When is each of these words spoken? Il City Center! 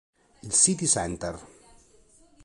Il 0.41 0.51
City 0.51 0.87
Center! 0.87 1.35